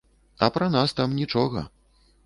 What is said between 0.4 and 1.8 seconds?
А пра нас там нічога.